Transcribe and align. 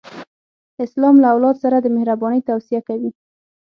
اسلام 0.85 1.15
له 1.23 1.27
اولاد 1.33 1.55
سره 1.63 1.77
د 1.81 1.87
مهرباني 1.95 2.41
توصیه 2.49 2.81
کوي. 2.87 3.09